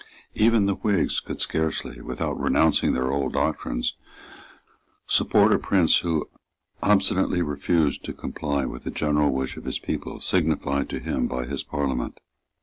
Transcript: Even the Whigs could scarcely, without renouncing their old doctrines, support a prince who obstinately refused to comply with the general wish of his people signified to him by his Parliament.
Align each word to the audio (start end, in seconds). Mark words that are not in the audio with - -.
Even 0.33 0.65
the 0.65 0.73
Whigs 0.73 1.19
could 1.19 1.39
scarcely, 1.39 2.01
without 2.01 2.39
renouncing 2.41 2.93
their 2.93 3.11
old 3.11 3.33
doctrines, 3.33 3.93
support 5.05 5.53
a 5.53 5.59
prince 5.59 5.99
who 5.99 6.27
obstinately 6.81 7.43
refused 7.43 8.03
to 8.05 8.11
comply 8.13 8.65
with 8.65 8.83
the 8.83 8.89
general 8.89 9.29
wish 9.31 9.57
of 9.57 9.65
his 9.65 9.77
people 9.77 10.19
signified 10.19 10.89
to 10.89 10.97
him 10.99 11.27
by 11.27 11.45
his 11.45 11.61
Parliament. 11.61 12.19